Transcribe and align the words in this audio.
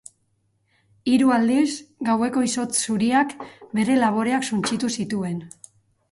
Hiru 1.09 1.27
aldiz, 1.33 1.73
gaueko 2.07 2.41
izotz 2.47 2.71
zuriak 2.79 3.35
bere 3.81 3.99
laboreak 4.05 4.47
suntsitu 4.49 4.89
zituen. 5.03 5.37